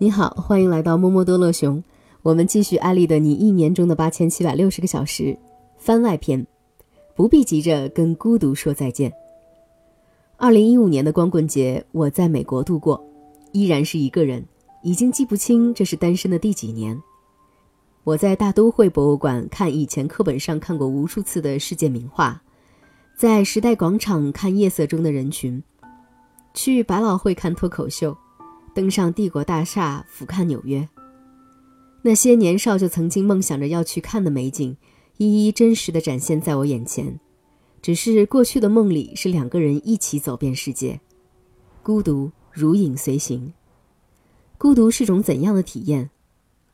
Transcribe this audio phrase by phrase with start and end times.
[0.00, 1.82] 你好，欢迎来到摸摸多乐熊。
[2.22, 5.36] 我们继续艾丽的你一年中的八千七百六十个小时
[5.76, 6.46] 番外篇，
[7.16, 9.12] 不必急着跟孤独说再见。
[10.36, 13.04] 二零一五年的光棍节，我在美国度过，
[13.50, 14.44] 依然是一个人，
[14.84, 16.96] 已经记不清这是单身的第几年。
[18.04, 22.40] 我在大都会博物馆看以前课本上看过无数次的世界名画，
[23.16, 25.60] 在时代广场看夜色中的人群，
[26.54, 28.16] 去百老汇看脱口秀。
[28.74, 30.88] 登上帝国大厦俯瞰纽约，
[32.02, 34.76] 那些年少就曾经梦想着要去看的美景，
[35.16, 37.18] 一一真实的展现在我眼前。
[37.80, 41.00] 只是过去的梦里是两个人一起走遍世界，
[41.82, 43.52] 孤独如影随形。
[44.56, 46.10] 孤独是种怎样的体验？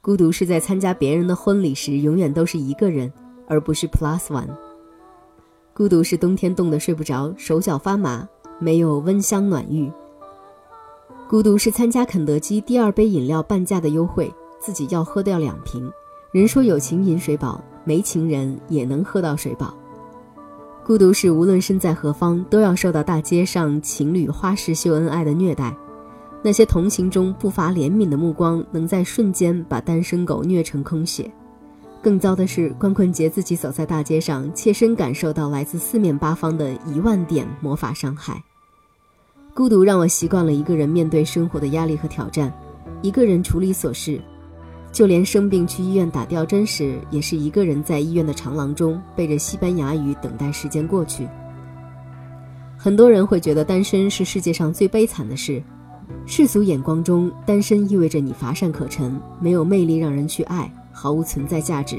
[0.00, 3.12] 孤独是在参加别人的婚礼时，永远都是一个人，
[3.46, 4.48] 而不是 plus one。
[5.74, 8.28] 孤独是冬天冻得睡不着，手脚发麻，
[8.60, 9.90] 没有温香暖浴。
[11.32, 15.90] 孤独是参加肯德基第二杯饮料半价的优惠，自己要喝掉两瓶。
[16.30, 19.74] 人说有情饮水饱，没情人也能喝到水饱。
[20.84, 25.74] 孤独是无论身在何方，都要受到大街上情侣花式秀恩爱的虐待。
[26.42, 31.32] 那些同行中不乏怜悯的目光，能在瞬间把单身狗虐成空血。
[32.02, 38.44] 更糟的是，光棍节自己走在大街上，切身感受到来自四面八方的一万点魔法伤害。
[39.54, 42.50] 孤独让我习惯了一个人面对生活的压力和挑战，
[43.02, 44.18] 一个人处理琐事，
[44.90, 51.28] 就连生病去医院打吊针时，也是一个人在医院的长廊中背着西班牙语等待时间过去。
[52.78, 55.62] 很多人会觉得单身是世界上最悲惨的事，
[56.24, 61.98] 世俗眼光中，单身意味着你乏善可陈，没有魅力让人去爱，毫无存在价值。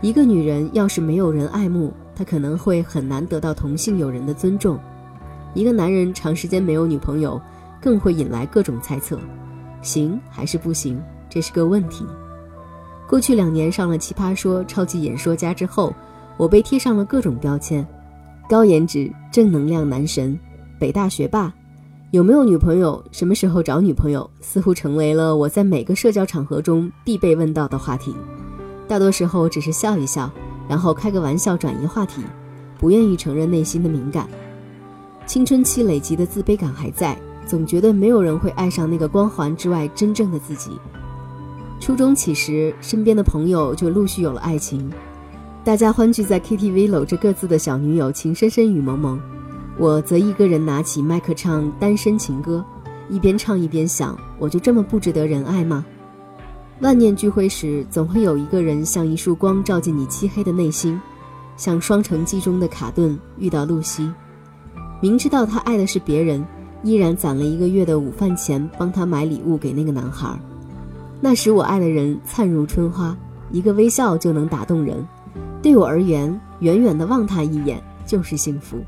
[0.00, 4.80] 一个女人要是没有人爱慕，她可能会很难得到同性友人的尊重。
[5.54, 7.40] 一个男人长时间没有女朋友，
[7.80, 9.18] 更会引来各种猜测，
[9.82, 12.06] 行还是不行，这是个问题。
[13.08, 15.94] 过去两年上了《奇葩说》超级演说家之后，
[16.38, 17.86] 我被贴上了各种标签：
[18.48, 20.38] 高颜值、正能量男神、
[20.78, 21.52] 北大学霸。
[22.12, 23.02] 有没有女朋友？
[23.10, 24.28] 什么时候找女朋友？
[24.40, 28.14] 似乎成为了我在每个社交场合中必被问到的话题。
[28.88, 30.30] 大多时候只是笑一笑，
[30.68, 32.22] 然后开个玩笑转移话题，
[32.78, 34.28] 不愿意承认内心的敏感。
[35.24, 40.72] 青春期累积的自卑感还在，总觉得没有人会爱上那个光环之外真正的自己。
[41.80, 44.92] 初中起时，身边的朋友就陆续有了爱情，
[45.64, 49.20] 大家欢聚在 KTV，搂着各自的小女友，情深深雨蒙蒙。
[49.78, 52.64] 我则一个人拿起麦克唱单身情歌，
[53.08, 55.84] 一边唱一边想：我就这么不值得人爱吗？
[56.80, 61.00] 万念俱灰时，总会有一个人像一束光照进你漆黑的内心，
[61.56, 64.12] 像《双城记》中的卡顿遇到露西。
[65.02, 66.46] 明知道他爱的是别人，
[66.84, 70.32] 依然攒了一个月的午饭钱帮他买礼物给那个男孩。
[71.20, 73.16] 那时我爱的人灿如春花，
[73.50, 75.04] 一个微笑就能打动人。
[75.60, 78.78] 对我而言，远远的望他一眼就是幸福。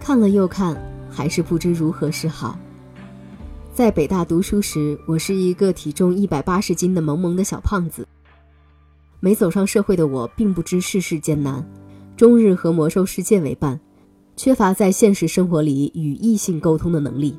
[0.00, 0.74] 看了又看，
[1.10, 2.58] 还是不知如何是好。
[3.74, 8.08] 在北大读书时，我是一个体重一百八十斤的萌萌的小胖子。
[9.20, 11.62] 没走上社会的我，并不知世事艰难，
[12.16, 13.78] 终日和魔兽世界为伴。
[14.42, 17.38] 缺乏在现实生活里与异性沟通的能力，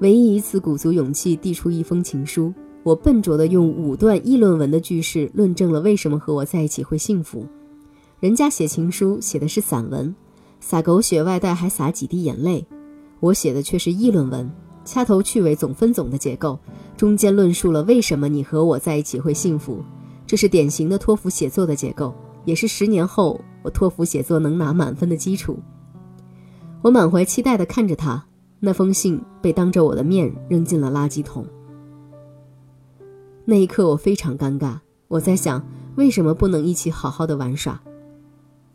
[0.00, 7.46] 唯一一次鼓足勇气递出一封情书，我笨拙地用五段议论文的句式论证了为什么和我在一起会幸福。
[8.18, 10.12] 人家写情书写的是散文，
[10.58, 12.66] 撒狗血外带还撒几滴眼泪，
[13.20, 14.50] 我写的却是议论文，
[14.84, 16.58] 掐头去尾总分总的结构，
[16.96, 19.80] 中间论述了为什么你和我在一起会幸福。
[20.26, 22.12] 这是典型的托福写作的结构，
[22.44, 25.56] 也是十年后我托福写作能拿满分的基础。
[26.84, 28.22] 我满怀期待地看着他，
[28.60, 31.46] 那封信被当着我的面扔进了垃圾桶。
[33.46, 34.76] 那一刻，我非常尴尬。
[35.08, 37.80] 我在想，为什么不能一起好好的玩耍？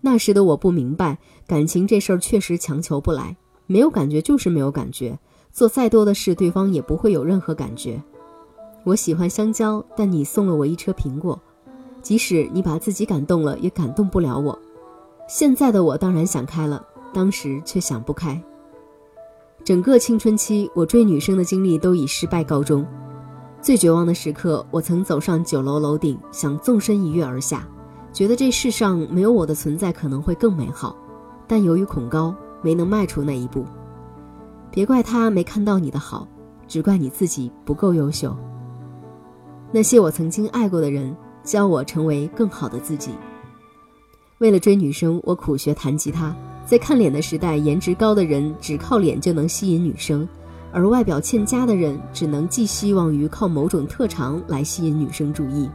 [0.02, 3.38] 那时的我不明白，感情这事儿确实强求不来，
[3.68, 5.20] 没有感觉就是没有感觉，
[5.52, 8.02] 做再多的事，对方也不会有任何感觉。
[8.86, 11.40] 我喜欢香蕉，但你送了我一车苹果，
[12.02, 14.58] 即使你把自己感动了，也感动不了我。
[15.28, 16.84] 现在的我当然想开了。
[17.14, 18.42] 当时却想不开。
[19.64, 22.86] 整个青春期，我追女生的经历都以失败告终。
[23.62, 27.68] 最绝望的时刻，我曾走上九楼楼顶，想纵身一跃而下，
[28.14, 30.96] 觉得这世上没有我的存在可能会更美好。
[31.46, 33.66] 但由于恐高，没能迈出那一步。
[34.72, 36.28] 别怪他没看到你的好，
[36.68, 38.36] 只怪你自己不够优秀。
[39.72, 43.12] 那些我曾经爱过的人，教我成为更好的自己。
[44.40, 46.34] 为了追女生，我苦学弹吉他。
[46.66, 50.26] 在看脸的时代，颜值高的人只靠脸就能吸引女生，
[50.72, 55.70] 而外表欠佳的人只能寄希望于靠某种特长来吸引女生注意。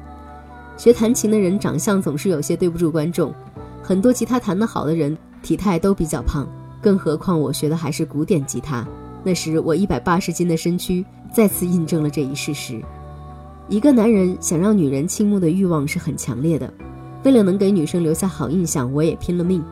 [0.79, 3.35] 学弹琴的人长相总是有些对不住观众，
[3.83, 6.49] 很多吉他弹得好的人体态都比较胖，
[6.81, 8.87] 更何况我学的还是古典吉他。
[9.23, 12.81] 那时我一百八十斤的身躯再次印证了这一事实。
[13.69, 16.73] 一个男人想让女人倾慕的欲望是很强烈的，
[17.25, 19.65] 为了能给女生留下好印象，我也拼了命。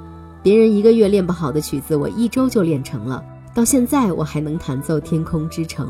[0.42, 3.22] 别人一个月练不好的曲子，我一周就练成了。
[3.54, 5.86] 到现在我还能弹奏《天空之城》。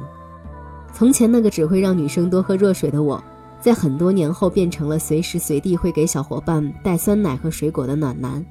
[0.93, 3.23] 从前那个只会让女生多喝热水的我，
[3.61, 8.45] 在很多年后变成了随时随地会给小伙伴带酸奶和水果的暖男。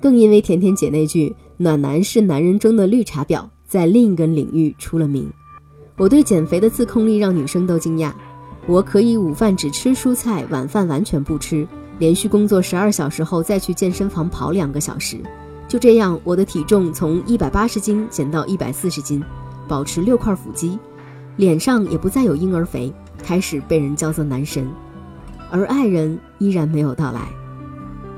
[0.00, 5.30] 更因为甜甜姐那句“暖男是男人中的绿茶婊”，在另一个领域出了名。
[5.96, 8.12] 我对减肥的自控力让女生都惊讶。
[8.66, 11.66] 我可以午饭只吃蔬菜，晚饭完全不吃，
[12.00, 15.18] 连续工作十二小时后再去健身房跑两个小时。
[15.68, 19.22] 就这样，我的体重从一百八十斤减到一百四十斤，
[19.68, 20.76] 保持六块腹肌，
[21.36, 22.92] 脸上也不再有婴儿肥，
[23.22, 24.68] 开始被人叫做男神。
[25.50, 27.28] 而爱人依然没有到来。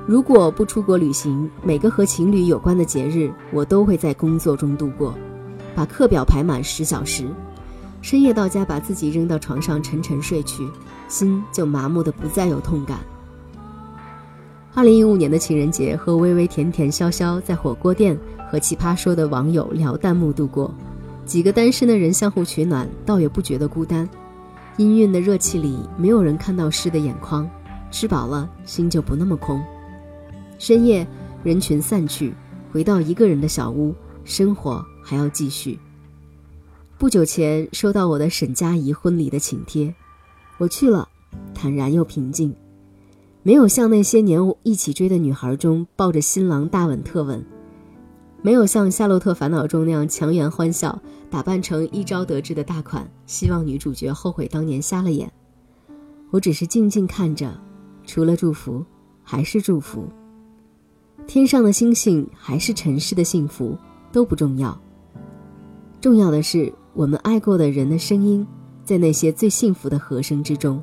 [0.06, 5.14] 如果不出国旅行，每个和情侣有关的节日，我都会在工作中度过，
[5.74, 7.26] 把课表排满十小时，
[8.00, 10.66] 深夜到家把自己扔到床上沉沉睡去，
[11.08, 12.98] 心就麻木的不再有痛感。
[14.74, 18.18] 二零一五年的情人节，和微微、甜甜、潇潇在火锅店
[18.50, 20.72] 和奇葩说的网友聊弹幕度过。
[21.26, 24.08] 几个单身的人相互取暖，倒也不觉得孤单。
[24.78, 27.48] 氤氲的热气里，没有人看到湿的眼眶。
[27.90, 29.62] 吃饱了，心就不那么空。
[30.58, 31.06] 深夜，
[31.44, 32.32] 人群散去，
[32.72, 33.94] 回到一个人的小屋，
[34.24, 35.78] 生活还要继续。
[36.96, 39.94] 不久前收到我的沈佳宜婚礼的请帖，
[40.56, 41.06] 我去了，
[41.52, 42.54] 坦然又平静。
[43.44, 47.44] 没有像那些年一起追的女孩中抱着新郎大吻特吻，
[48.40, 55.30] 没有像《夏洛特烦恼》中那样强颜欢笑，打扮成一朝得志的大款，希望女主角后悔当年瞎了眼。
[56.30, 57.52] 我只是静静看着，
[58.06, 58.84] 除了祝福，
[59.24, 60.04] 还是祝福。
[61.26, 63.76] 天上的星星还是尘世的幸福
[64.12, 64.80] 都不重要，
[66.00, 68.46] 重要的是我们爱过的人的声音，
[68.84, 70.80] 在那些最幸福的和声之中。